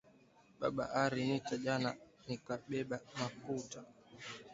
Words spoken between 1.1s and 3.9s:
nita jana nika bebe makuta